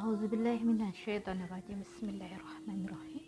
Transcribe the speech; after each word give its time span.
أعوذ 0.00 0.26
بالله 0.32 0.58
من 0.64 0.88
الشيطان 0.88 1.44
الرجيم. 1.44 1.84
بسم 1.84 2.08
الله 2.08 2.36
الرحمن 2.36 2.80
الرحيم. 2.88 3.24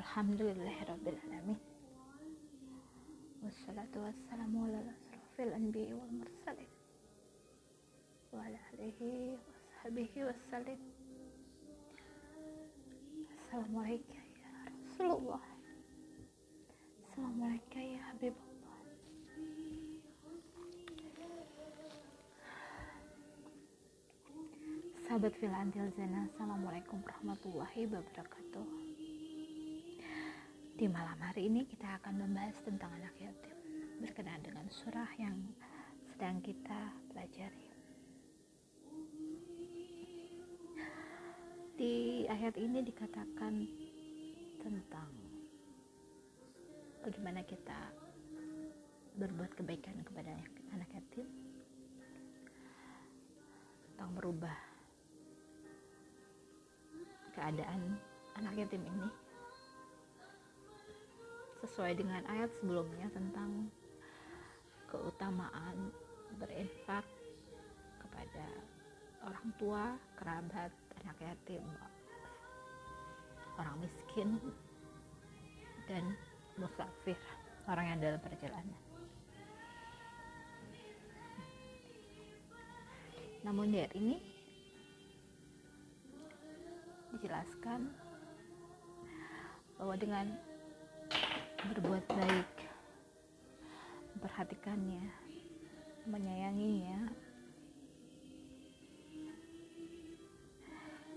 الحمد 0.00 0.40
لله 0.42 0.76
رب 0.92 1.08
العالمين. 1.08 1.60
والصلاة 3.42 3.94
والسلام 3.96 4.52
على 4.64 4.80
أشرف 4.92 5.40
الأنبياء 5.40 5.92
والمرسلين. 5.92 6.72
وعلى 8.32 8.58
آله 8.76 9.00
وصحبه 9.32 10.12
وسلم. 10.28 10.80
السلام 13.40 13.72
عليك 13.76 14.10
يا 14.44 14.52
رسول 14.68 15.10
الله. 15.16 15.40
السلام 17.08 17.36
عليك 17.42 17.76
يا 17.76 18.02
حبيب 18.02 18.32
الله 18.36 18.47
Sahabat 25.08 25.32
Filantil 25.40 25.88
Zena, 25.96 26.28
Assalamualaikum 26.28 27.00
warahmatullahi 27.00 27.88
wabarakatuh. 27.88 28.68
Di 30.76 30.84
malam 30.84 31.16
hari 31.24 31.48
ini 31.48 31.64
kita 31.64 31.96
akan 31.96 32.28
membahas 32.28 32.52
tentang 32.60 32.92
anak 32.92 33.16
yatim 33.16 33.56
berkenaan 34.04 34.44
dengan 34.44 34.68
surah 34.68 35.08
yang 35.16 35.32
sedang 36.12 36.44
kita 36.44 36.92
pelajari. 37.08 37.72
Di 41.80 42.28
ayat 42.28 42.60
ini 42.60 42.84
dikatakan 42.84 43.64
tentang 44.60 45.08
bagaimana 47.00 47.40
kita 47.48 47.80
berbuat 49.16 49.56
kebaikan 49.56 50.04
kepada 50.04 50.36
anak 50.76 50.92
yatim, 50.92 51.24
tentang 53.88 54.12
merubah 54.12 54.67
keadaan 57.38 57.94
anak 58.34 58.54
yatim 58.58 58.82
ini 58.82 59.08
sesuai 61.62 61.94
dengan 61.94 62.26
ayat 62.26 62.50
sebelumnya 62.58 63.06
tentang 63.14 63.70
keutamaan 64.90 65.94
berinfak 66.42 67.06
kepada 68.02 68.46
orang 69.22 69.48
tua, 69.58 69.84
kerabat, 70.18 70.70
anak 71.06 71.18
yatim, 71.22 71.62
orang 73.58 73.76
miskin, 73.82 74.38
dan 75.86 76.14
musafir, 76.58 77.18
orang 77.70 77.94
yang 77.94 77.98
dalam 78.02 78.20
perjalanan. 78.22 78.80
Namun 83.46 83.70
dari 83.70 83.94
ini 83.98 84.37
dijelaskan 87.14 87.88
bahwa 89.78 89.94
dengan 89.94 90.26
berbuat 91.70 92.04
baik, 92.10 92.50
memperhatikannya, 94.14 95.04
menyayanginya, 96.08 96.98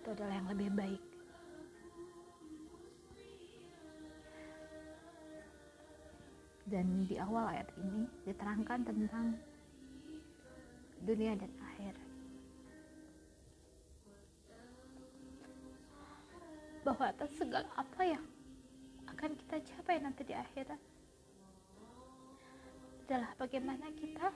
itu 0.02 0.08
adalah 0.10 0.34
yang 0.34 0.50
lebih 0.50 0.70
baik. 0.74 1.04
Dan 6.72 7.04
di 7.04 7.20
awal 7.20 7.52
ayat 7.52 7.68
ini 7.84 8.08
diterangkan 8.24 8.80
tentang 8.88 9.36
dunia 11.04 11.36
dan 11.36 11.52
akhirat. 11.60 12.11
Bahwa 16.82 17.14
atas 17.14 17.30
segala 17.38 17.70
apa 17.78 18.02
yang 18.02 18.26
akan 19.06 19.38
kita 19.38 19.62
capai 19.62 20.02
nanti 20.02 20.26
di 20.26 20.34
akhirat 20.34 20.82
adalah 23.06 23.32
bagaimana 23.38 23.92
kita 23.94 24.34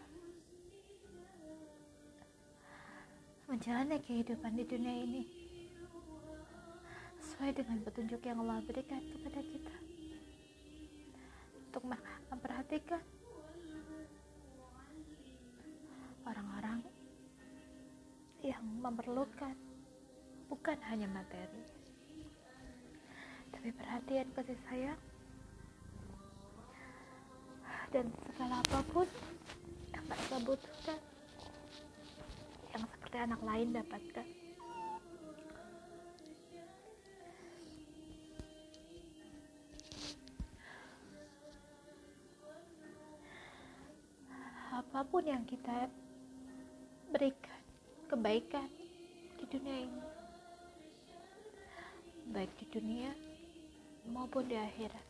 menjalani 3.47 3.97
kehidupan 4.03 4.51
di 4.57 4.63
dunia 4.67 4.95
ini 5.05 5.23
sesuai 7.23 7.51
dengan 7.55 7.78
petunjuk 7.81 8.22
yang 8.25 8.41
Allah 8.45 8.61
berikan 8.67 9.01
kepada 9.01 9.41
kita. 9.41 9.75
Untuk 11.72 11.84
memperhatikan 12.31 13.01
orang-orang 16.23 16.79
yang 18.39 18.63
memerlukan 18.79 19.55
bukan 20.47 20.78
hanya 20.88 21.09
materi 21.09 21.75
tapi 23.66 23.81
perhatian 23.81 24.30
kasih 24.38 24.59
sayang. 24.70 25.02
Dan 27.90 28.14
segala 28.30 28.62
apa 28.62 28.80
pun 28.94 29.09
yang 29.90 30.06
mereka 30.06 30.38
butuhkan 30.46 31.02
yang 32.78 32.86
seperti 32.86 33.18
anak 33.18 33.42
lain 33.42 33.74
dapatkan. 33.74 34.28
Apa 44.78 45.00
pun 45.09 45.26
yang 45.26 45.42
kita 45.50 45.90
berikan 47.09 47.62
kebaikan 48.14 48.70
di 49.42 49.46
dunia 49.50 49.90
ini 49.90 50.03
baik 52.30 52.53
di 52.62 52.66
dunia 52.70 53.25
maupun 54.09 54.45
di 54.45 54.57
akhirat. 54.57 55.05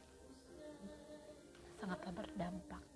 Sangatlah 1.79 2.13
berdampak 2.15 2.94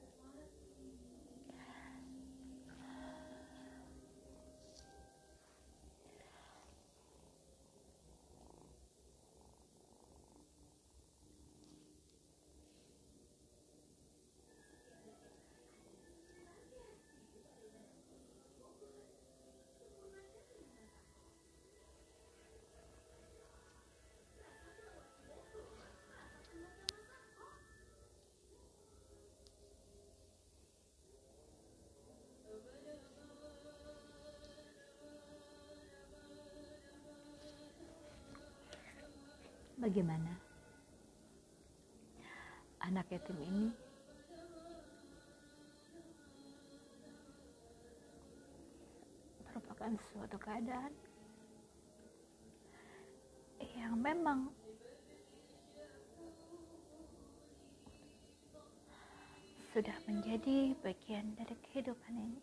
bagaimana? 39.89 40.37
Anak 42.85 43.09
yatim 43.09 43.41
ini 43.41 43.73
merupakan 49.49 49.89
suatu 50.13 50.37
keadaan 50.37 50.93
yang 53.73 53.97
memang 53.97 54.53
sudah 59.73 59.97
menjadi 60.05 60.77
bagian 60.85 61.33
dari 61.33 61.57
kehidupan 61.65 62.13
ini. 62.13 62.41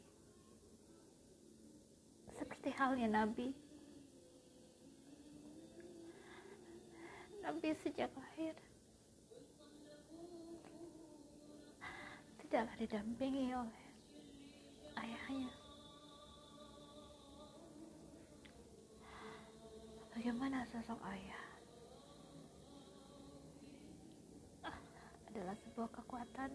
Seperti 2.35 2.75
halnya 2.75 3.23
Nabi 3.23 3.66
Nabi 7.47 7.71
sejak 7.79 8.11
lahir 8.19 8.59
tidaklah 12.43 12.75
didampingi 12.75 13.55
oleh 13.55 13.83
ayahnya. 14.99 15.55
Bagaimana 20.11 20.67
sosok 20.75 20.99
ayah? 21.07 21.47
Ah, 24.67 24.79
adalah 25.31 25.55
sebuah 25.55 25.91
kekuatan 26.03 26.51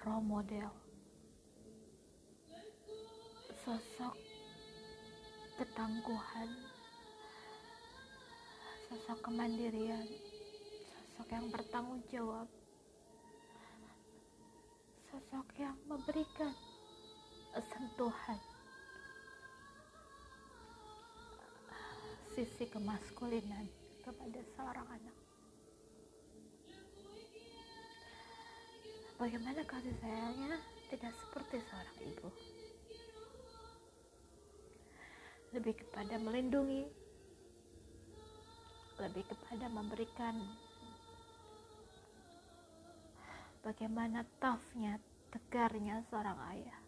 role 0.00 0.24
model 0.24 0.72
sosok 3.68 4.16
ketangguhan 5.60 6.73
sosok 8.88 9.18
kemandirian. 9.24 10.04
Sosok 11.14 11.28
yang 11.32 11.46
bertanggung 11.48 12.02
jawab. 12.12 12.48
Sosok 15.08 15.46
yang 15.56 15.76
memberikan 15.88 16.52
sentuhan. 17.54 18.40
Sisi 22.34 22.66
kemaskulinan 22.66 23.70
kepada 24.02 24.40
seorang 24.58 24.88
anak. 24.90 25.16
Bagaimana 29.14 29.62
kasih 29.62 29.94
sayangnya? 30.02 30.58
Tidak 30.90 31.14
seperti 31.14 31.62
seorang 31.70 31.98
ibu. 32.02 32.28
Lebih 35.54 35.74
kepada 35.78 36.18
melindungi 36.18 37.03
lebih 39.04 39.28
kepada 39.28 39.68
memberikan 39.68 40.32
bagaimana 43.60 44.24
toughnya, 44.40 44.96
tegarnya 45.28 46.00
seorang 46.08 46.40
ayah. 46.56 46.80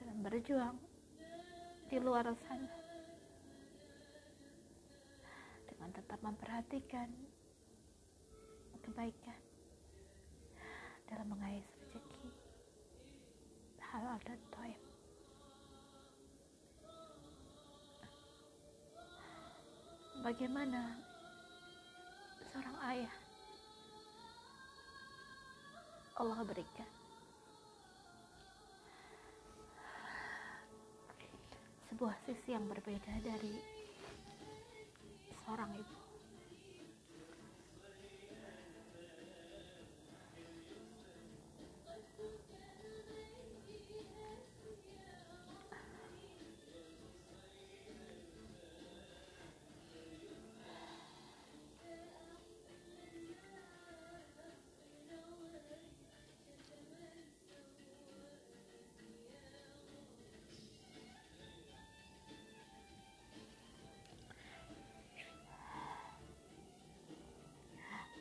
Dalam 0.00 0.16
berjuang 0.24 0.80
di 1.92 2.00
luar 2.00 2.24
sana. 2.48 2.72
Dengan 5.68 5.92
tetap 5.92 6.20
memperhatikan 6.24 7.12
kebaikan 8.80 9.40
dalam 11.12 11.28
mengais 11.36 11.68
rezeki. 11.92 12.32
Halal 13.80 14.16
dan 14.24 14.40
toib 14.52 14.93
bagaimana 20.24 20.80
seorang 22.48 22.76
ayah? 22.96 23.14
Allah 26.16 26.40
berikan. 26.48 26.88
Sebuah 31.92 32.16
sisi 32.24 32.56
yang 32.56 32.64
berbeda 32.64 33.20
dari 33.20 33.60
seorang 35.44 35.76
ibu 35.76 36.03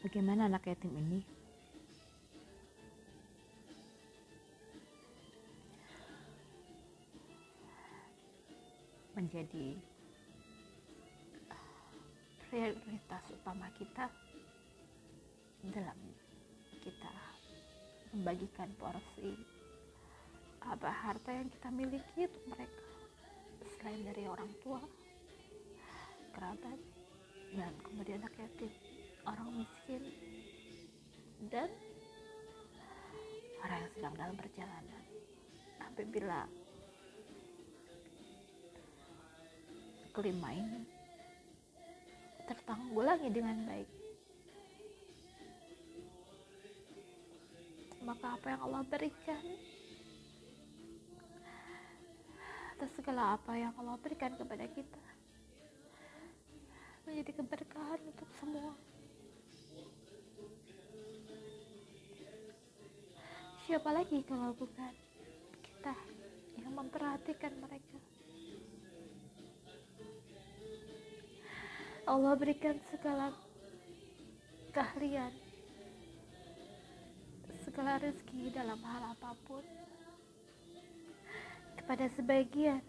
Bagaimana 0.04 0.52
anak 0.52 0.68
yatim 0.68 0.92
ini? 1.00 1.24
Menjadi 9.16 9.80
prioritas 12.52 13.24
utama 13.32 13.72
kita 13.80 14.12
dalam 15.72 15.96
kita 16.84 17.16
membagikan 18.12 18.68
porsi 18.76 19.40
apa 20.68 20.92
harta 20.92 21.32
yang 21.32 21.48
kita 21.48 21.72
miliki 21.72 22.28
untuk 22.28 22.46
mereka 22.52 22.84
selain 23.80 24.04
dari 24.04 24.28
orang 24.28 24.52
tua 24.60 24.84
kerabat 26.36 26.80
dan 27.56 27.72
kemudian 27.88 28.20
anak 28.20 28.36
yatim 28.36 28.93
orang 29.28 29.50
miskin 29.56 30.04
dan 31.52 31.70
orang 33.64 33.78
yang 33.84 33.92
sedang 33.96 34.16
dalam 34.20 34.36
perjalanan. 34.36 35.04
Apabila 35.84 36.40
kelima 40.14 40.50
ini 40.54 40.86
tertanggulangi 42.46 43.30
dengan 43.34 43.58
baik 43.66 43.90
maka 48.06 48.36
apa 48.36 48.48
yang 48.52 48.62
Allah 48.68 48.84
berikan 48.86 49.44
atas 52.78 52.92
segala 53.00 53.40
apa 53.40 53.58
yang 53.58 53.74
Allah 53.80 53.96
berikan 54.04 54.36
kepada 54.38 54.70
kita 54.70 55.04
menjadi 57.08 57.31
keberkahan 57.40 58.00
untuk 58.06 58.30
semua 58.38 58.75
siapa 63.74 63.90
lagi 63.90 64.22
kalau 64.30 64.54
bukan 64.54 64.94
kita 65.66 65.98
yang 66.62 66.78
memperhatikan 66.78 67.58
mereka? 67.58 67.98
Allah 72.06 72.38
berikan 72.38 72.78
segala 72.94 73.34
keahlian 74.78 75.34
segala 77.66 77.98
rezeki 77.98 78.54
dalam 78.54 78.78
hal 78.78 79.18
apa 79.18 79.34
pun 79.50 79.66
kepada 81.74 82.06
sebagian. 82.14 82.86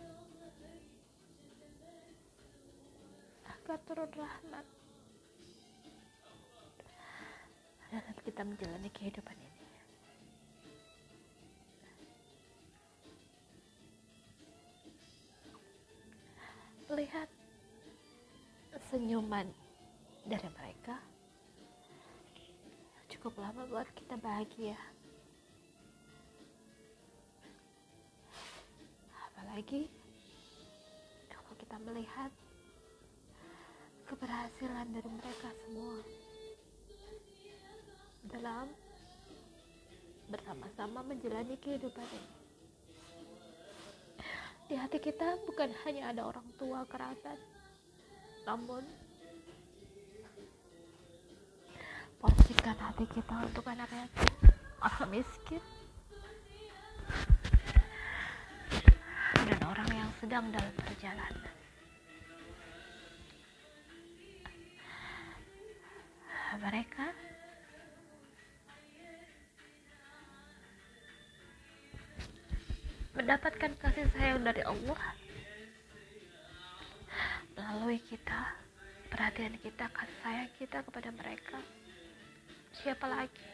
Agar 3.48 3.80
turun 3.88 4.12
rahmat 4.12 4.68
dalam 7.88 8.16
kita 8.20 8.44
menjalani 8.44 8.92
kehidupan 8.92 9.43
melihat 16.94 17.26
senyuman 18.86 19.50
dari 20.30 20.46
mereka. 20.54 20.94
Cukup 23.10 23.34
lama 23.34 23.66
buat 23.66 23.90
kita 23.98 24.14
bahagia. 24.22 24.78
Apalagi 29.10 29.90
kalau 31.26 31.52
kita 31.58 31.76
melihat 31.82 32.30
keberhasilan 34.06 34.86
dari 34.94 35.10
mereka 35.18 35.50
semua 35.66 35.98
dalam 38.30 38.70
bersama-sama 40.30 41.02
menjalani 41.10 41.58
kehidupan 41.58 42.06
ini 42.06 42.43
di 44.74 44.82
hati 44.82 44.98
kita 44.98 45.38
bukan 45.46 45.70
hanya 45.86 46.10
ada 46.10 46.26
orang 46.26 46.42
tua 46.58 46.82
kerabat. 46.90 47.38
Namun 48.42 48.82
porsikan 52.18 52.74
hati 52.82 53.06
kita 53.06 53.46
untuk 53.46 53.62
anak 53.70 53.86
yatim 53.94 54.34
orang 54.82 55.14
miskin 55.14 55.62
dan 59.46 59.60
orang 59.62 59.90
yang 59.94 60.10
sedang 60.18 60.50
dalam 60.50 60.74
perjalanan. 60.82 61.54
Mereka 66.58 67.06
mendapatkan 73.44 73.76
kasih 73.76 74.08
sayang 74.16 74.40
dari 74.40 74.64
Allah. 74.64 75.00
Melalui 77.52 78.00
kita 78.08 78.56
perhatian 79.12 79.60
kita 79.60 79.84
kasih 79.92 80.18
sayang 80.24 80.48
kita 80.56 80.80
kepada 80.80 81.12
mereka. 81.12 81.60
Siapa 82.72 83.04
lagi? 83.04 83.44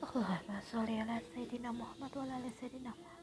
Allahumma 0.00 0.64
sholli 0.72 1.04
ala 1.04 1.20
sayyidina 1.36 1.68
Muhammad 1.68 2.08
wa 2.16 2.24
ala 2.24 2.48
sayyidina 2.56 2.88
Muhammad 2.96 3.17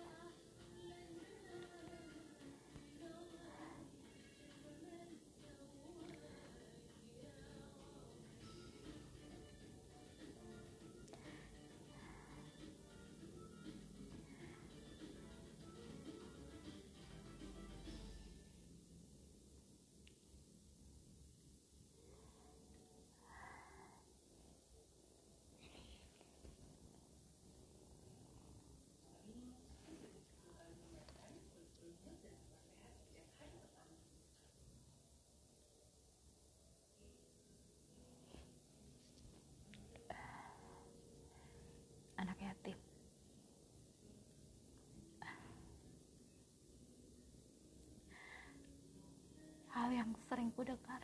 ku 50.35 50.67
dengar. 50.67 50.99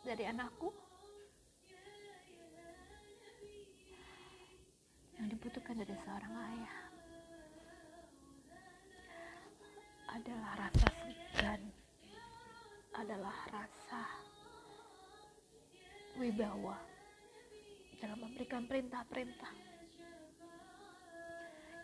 Dari 0.00 0.24
anakku. 0.24 0.72
Yang 5.20 5.26
dibutuhkan 5.36 5.76
dari 5.76 5.94
seorang 6.02 6.34
ayah 6.34 6.76
adalah 10.12 10.52
rasa 10.56 10.88
segan 10.92 11.62
adalah 12.92 13.36
rasa 13.48 14.02
wibawa 16.20 16.76
dalam 17.96 18.20
memberikan 18.20 18.68
perintah-perintah 18.68 19.52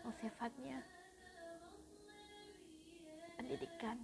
yang 0.05 0.13
sifatnya 0.21 0.77
pendidikan 3.39 3.97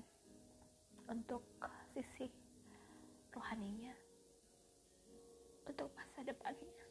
untuk 1.10 1.46
sisi 1.94 2.28
rohaninya 3.36 3.94
untuk 5.66 5.90
masa 5.98 6.22
depannya 6.26 6.86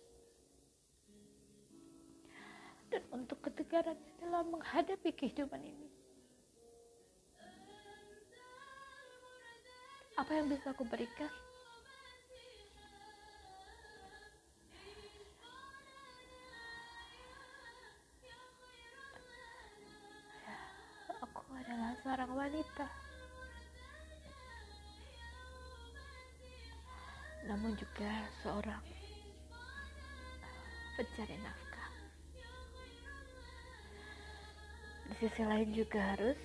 dan 2.92 3.02
untuk 3.10 3.38
ketegarannya 3.42 4.12
dalam 4.22 4.54
menghadapi 4.54 5.10
kehidupan 5.14 5.62
ini. 5.62 5.88
Apa 10.14 10.30
yang 10.30 10.46
bisa 10.46 10.70
aku 10.70 10.86
berikan? 10.86 11.26
Aku 21.18 21.42
adalah 21.50 21.98
seorang 21.98 22.30
wanita 22.30 22.86
namun 27.44 27.76
juga 27.76 28.24
seorang 28.40 28.80
pencari 30.96 31.36
nafkah. 31.44 31.90
Di 35.04 35.14
sisi 35.20 35.42
lain 35.44 35.68
juga 35.76 36.00
harus 36.16 36.40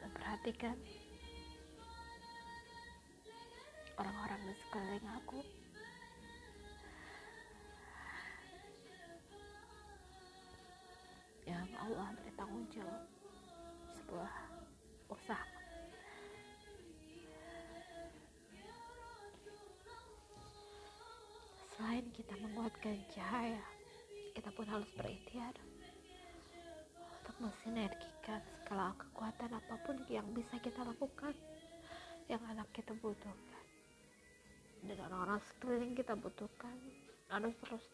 memperhatikan 0.00 0.76
orang-orang 4.00 4.40
di 4.48 4.54
sekeliling 4.64 5.08
aku. 5.20 5.40
Yang 11.44 11.68
Allah 11.84 12.08
beri 12.16 12.32
tanggung 12.38 12.66
jawab 12.72 13.04
sebuah 13.98 14.39
menguatkan 22.90 23.14
cahaya 23.14 23.62
kita 24.34 24.50
pun 24.50 24.66
harus 24.66 24.90
berikhtiar 24.98 25.54
untuk 27.22 27.36
mensinergikan 27.38 28.42
segala 28.42 28.90
kekuatan 28.98 29.46
apa 29.46 29.74
pun 29.86 29.94
yang 30.10 30.26
bisa 30.34 30.58
kita 30.58 30.82
lakukan 30.82 31.30
yang 32.26 32.42
anak 32.50 32.66
kita 32.74 32.90
butuhkan. 32.98 33.62
Dan 34.82 34.98
orang-orang 35.06 35.38
sekeliling 35.38 35.94
kita 35.94 36.18
butuhkan 36.18 36.74
harus 37.30 37.54
terus 37.62 37.84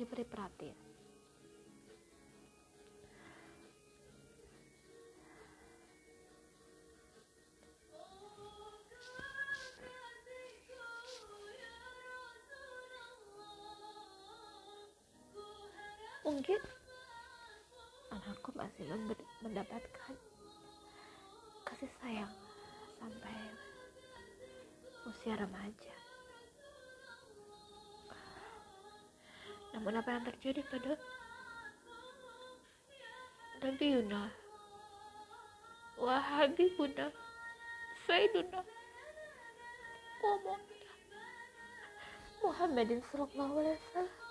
diberi 0.00 0.24
perhatian 0.24 0.85
anakku 18.10 18.50
masih 18.54 18.84
mendapatkan 19.42 20.14
kasih 21.66 21.90
sayang 22.02 22.32
sampai 22.98 23.36
usia 25.06 25.34
remaja. 25.38 25.94
Namun 29.74 29.98
apa 30.00 30.08
yang 30.08 30.24
terjadi 30.24 30.60
pada 30.72 30.92
Nabi 33.60 33.86
Yuna? 33.92 34.30
Wahabi 35.96 36.76
Bunda 36.76 37.08
Sayyiduna 38.04 38.60
Muhammad. 40.22 40.60
Muhammadin 42.44 43.00
Sallallahu 43.10 43.54
Alaihi 43.58 43.80
Wasallam 43.80 44.25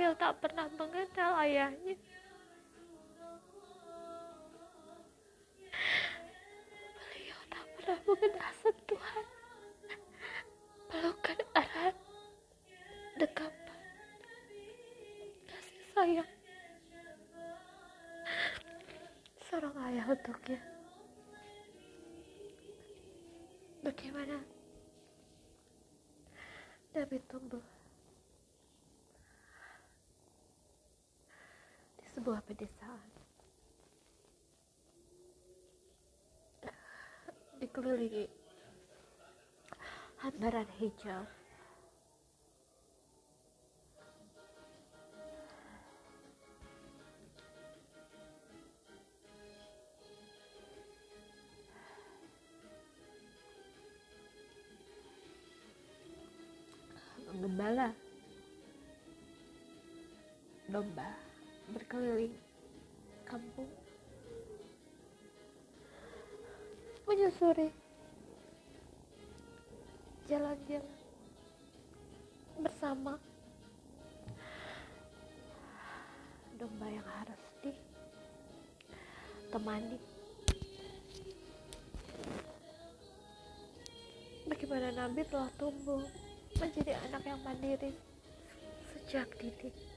Beliau 0.00 0.16
tak 0.16 0.40
pernah 0.40 0.64
mengenal 0.80 1.44
ayahnya. 1.44 1.92
Beliau 7.04 7.40
tak 7.52 7.64
pernah 7.76 7.98
mengenal 8.08 8.69
sebuah 32.30 32.46
pedesaan 32.46 33.10
dikelilingi 37.58 38.30
hamparan 40.22 40.70
hijau. 40.78 41.26
Gembala 57.42 57.90
domba 60.70 61.29
berkeliling 61.90 62.30
kampung. 63.26 63.66
Menyusuri 67.02 67.74
jalan-jalan 70.30 70.86
bersama. 72.62 73.18
Domba 76.62 76.86
yang 76.86 77.02
harus 77.02 77.42
ditemani. 77.58 79.98
Bagaimana 84.46 84.94
Nabi 84.94 85.26
telah 85.26 85.50
tumbuh 85.58 86.06
menjadi 86.54 86.94
anak 87.10 87.26
yang 87.26 87.42
mandiri 87.42 87.90
sejak 88.94 89.26
dini 89.42 89.89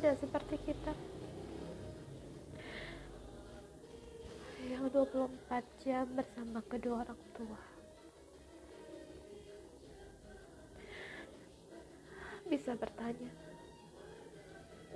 tidak 0.00 0.16
seperti 0.16 0.56
kita. 0.64 0.96
Yang 4.64 4.96
24 4.96 5.60
jam 5.84 6.08
bersama 6.16 6.64
kedua 6.64 7.04
orang 7.04 7.20
tua. 7.36 7.60
Bisa 12.48 12.72
bertanya 12.80 13.28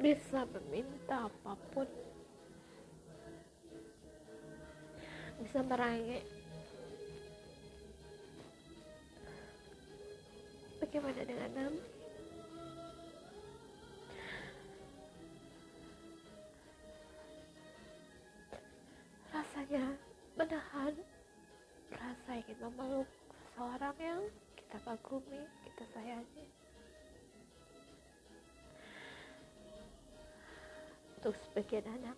bisa 0.01 0.49
meminta 0.49 1.29
apa 1.29 1.53
pun. 1.77 1.89
Bisa 5.45 5.61
merangek 5.61 6.25
bagaimana 10.81 11.21
dengan 11.29 11.53
Nabi 11.53 12.04
kagumi, 24.85 25.41
kita 25.64 25.85
sayangi. 25.97 26.45
Untuk 31.17 31.35
sebagian 31.49 31.88
anak, 31.88 32.17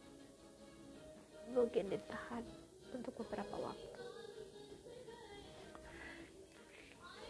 mungkin 1.55 1.87
ditahan 1.95 2.43
untuk 2.91 3.15
beberapa 3.23 3.71
waktu. 3.71 4.03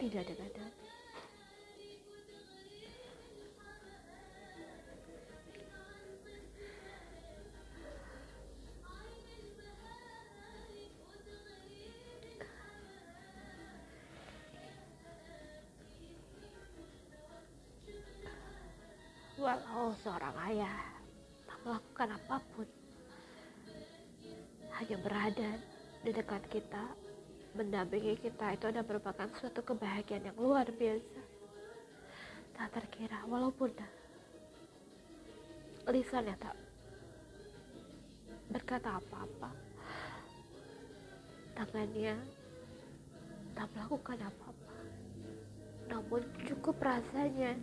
Tidak 0.01 0.23
dengan 0.25 0.49
dana. 0.57 0.86
Walau 19.87 20.03
seorang 20.03 20.35
ayah. 20.51 20.83
Tak 21.47 21.63
melakukan 21.63 22.19
apa 22.19 22.43
pun, 22.51 22.67
hanya 24.75 24.97
berada 24.99 25.55
di 26.03 26.11
dekat 26.11 26.43
kita, 26.51 26.91
mendampingi 27.55 28.19
kita. 28.19 28.51
Itu 28.51 28.67
adalah 28.67 28.83
merupakan 28.83 29.31
suatu 29.39 29.63
kebahagiaan 29.63 30.27
yang 30.27 30.35
luar 30.35 30.67
biasa. 30.75 31.23
Tak 32.59 32.67
terkira, 32.75 33.23
walaupun 33.31 33.71
lisannya 35.87 36.35
tak 36.35 36.59
berkata 38.51 38.99
apa-apa, 38.99 39.55
tangannya 41.55 42.19
tak 43.55 43.71
melakukan 43.71 44.19
apa-apa, 44.19 44.75
namun 45.87 46.27
cukup 46.43 46.75
rasanya 46.83 47.55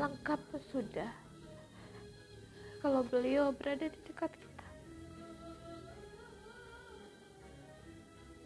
lengkap 0.00 0.40
sudah 0.72 1.12
kalau 2.80 3.04
beliau 3.04 3.52
berada 3.52 3.84
di 3.84 4.00
dekat 4.08 4.32
kita. 4.32 4.68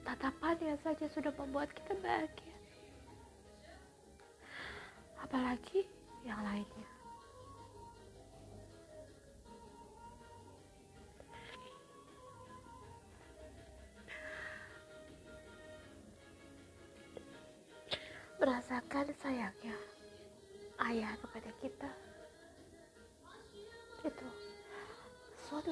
Tatapannya 0.02 0.74
saja 0.82 1.06
sudah 1.14 1.30
membuat 1.38 1.70
kita 1.70 1.94
bahagia. 2.02 2.58
Apalagi 5.22 5.86
yang 6.26 6.42
lainnya. 6.42 6.93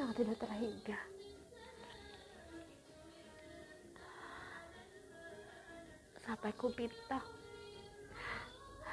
Yang 0.02 0.12
tidak 0.18 0.38
terhingga. 0.42 0.98
Sampai 6.22 6.50
ku 6.58 6.70
minta 6.74 7.22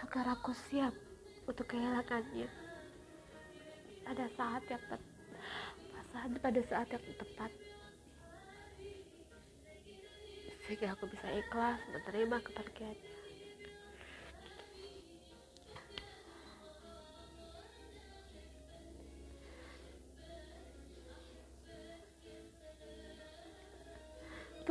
agar 0.06 0.26
aku 0.38 0.54
siap 0.69 0.93
untuk 1.50 1.65
kehilangannya. 1.65 2.45
Pada 4.06 4.26
saat 4.38 4.62
yang 4.69 4.82
tepat 4.89 5.02
pada 6.41 6.62
saat 6.65 6.88
yang 6.89 7.06
tepat. 7.17 7.52
Sehingga 10.65 10.93
aku 10.93 11.10
bisa 11.10 11.28
ikhlas 11.34 11.78
menerima 11.93 12.38
kepergiannya 12.45 13.18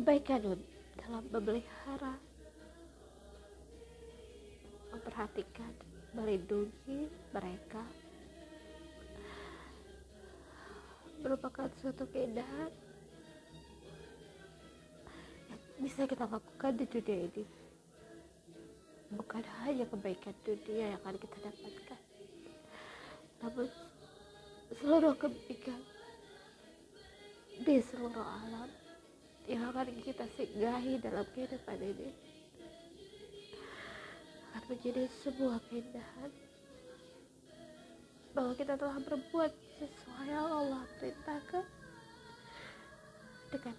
kebaikan 0.08 0.56
dalam 0.96 1.20
memelihara. 1.28 2.16
Memperhatikan 4.88 5.68
melindungi 6.16 7.12
mereka. 7.36 7.84
Merupakan 11.20 11.68
suatu 11.76 12.08
keindahan 12.08 12.72
yang 15.52 15.60
bisa 15.76 16.08
kita 16.08 16.24
lakukan 16.24 16.72
di 16.80 16.88
dunia 16.88 17.28
ini. 17.28 17.44
Bukan 19.12 19.44
hanya 19.60 19.84
kebaikan 19.92 20.32
dunia 20.40 20.96
yang 20.96 21.00
akan 21.04 21.20
kita 21.20 21.36
dapatkan 21.36 22.00
namun 23.44 23.68
seluruh 24.72 25.14
kebaikan 25.20 25.80
di 27.60 27.76
seluruh 27.84 28.24
alam 28.24 28.87
yang 29.48 29.64
akan 29.72 29.88
kita 30.04 30.28
singgahi 30.36 31.00
dalam 31.00 31.24
kehidupan 31.32 31.80
ini. 31.80 32.12
Akan 34.52 34.76
menjadi 34.76 35.08
sebuah 35.24 35.56
keindahan. 35.72 36.30
Bahwa 38.36 38.52
kita 38.52 38.76
telah 38.76 39.00
berbuat 39.00 39.52
sesuai 39.80 40.28
yang 40.28 40.52
Allah 40.52 40.84
perintahkan. 41.00 41.64
Dengan 43.48 43.76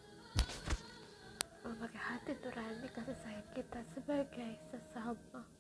memakai 1.62 2.01
hati 2.01 2.34
nurani 2.41 2.88
kasih 2.89 3.17
sayang 3.21 3.49
kita 3.53 3.79
sebagai 3.93 4.51
sesama. 4.73 5.59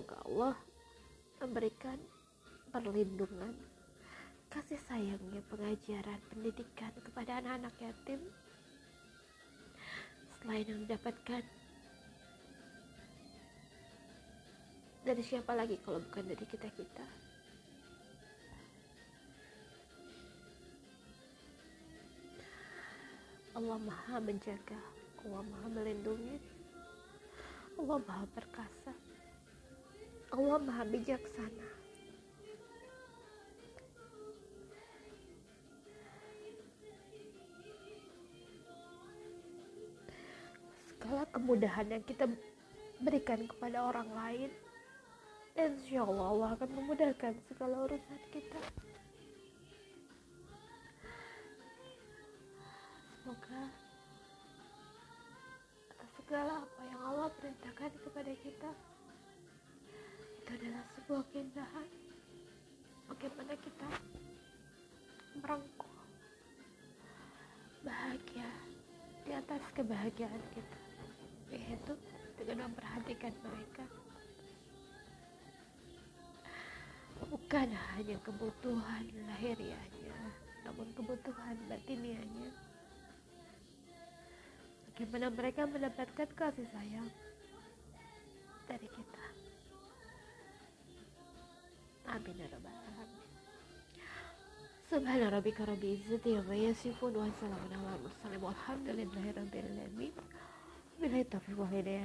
Semoga 0.00 0.16
Allah 0.24 0.56
memberikan 1.44 2.00
perlindungan, 2.72 3.52
kasih 4.48 4.80
sayangnya, 4.88 5.44
pengajaran, 5.52 6.16
pendidikan 6.32 6.88
kepada 7.04 7.36
anak-anak 7.36 7.76
yatim 7.84 8.16
selain 10.40 10.64
yang 10.64 10.80
didapatkan 10.88 11.44
dari 15.04 15.20
siapa 15.20 15.52
lagi 15.52 15.76
kalau 15.84 16.00
bukan 16.00 16.32
dari 16.32 16.48
kita-kita. 16.48 17.04
Allah 23.52 23.76
maha 23.84 24.16
menjaga, 24.16 24.80
Allah 25.28 25.44
maha 25.44 25.68
melindungi, 25.68 26.40
Allah 27.76 28.00
maha 28.08 28.24
perkasa. 28.32 29.09
Allah 30.30 30.58
maha 30.62 30.84
bijaksana. 30.86 31.68
Segala 40.86 41.26
kemudahan 41.34 41.86
yang 41.90 42.04
kita 42.06 42.30
berikan 43.02 43.42
kepada 43.50 43.82
orang 43.90 44.06
lain 44.14 44.50
insya 45.58 46.06
Allah 46.06 46.26
Allah 46.30 46.48
akan 46.54 46.70
memudahkan 46.78 47.34
segala 47.50 47.90
urusan 47.90 48.22
kita. 48.30 48.60
Semoga 53.18 53.62
segala 56.22 56.62
apa 56.62 56.82
yang 56.86 57.00
Allah 57.02 57.28
perintahkan 57.42 57.90
kepada 58.06 58.32
kita 58.46 58.70
itu 60.50 60.66
adalah 60.66 60.82
sebuah 60.98 61.22
keindahan. 61.30 61.88
Bagaimana 63.06 63.54
kita 63.54 63.88
merangkul 65.38 65.94
bahagia 67.86 68.50
di 69.22 69.30
atas 69.30 69.62
kebahagiaan 69.78 70.42
kita 70.50 70.78
yaitu 71.54 71.94
dengan 72.34 72.66
memperhatikan 72.66 73.30
mereka. 73.46 73.86
Bukan 77.30 77.70
hanya 77.70 78.18
kebutuhan 78.26 79.06
lahiriahnya 79.30 80.18
namun 80.66 80.90
kebutuhan 80.98 81.54
batiniahnya. 81.70 82.50
Bagaimana 84.90 85.30
mereka 85.30 85.62
mendapatkan 85.70 86.28
kasih 86.34 86.66
sayang 86.74 87.06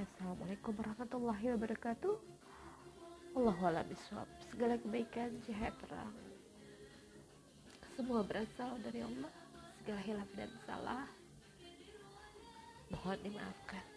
Assalamualaikum 0.06 0.74
warahmatullahi 0.76 1.46
wabarakatuh. 1.56 2.16
Allahu 3.36 3.62
a'lam. 3.64 3.88
Segala 4.52 4.76
kebaikan, 4.80 5.40
terang. 5.80 6.16
Semua 7.96 8.20
berasal 8.28 8.76
dari 8.84 9.00
Allah. 9.08 9.32
Segala 9.80 10.02
hilaf 10.04 10.30
dan 10.36 10.52
salah 10.68 11.08
mohon 12.92 13.18
dimaafkan. 13.24 13.95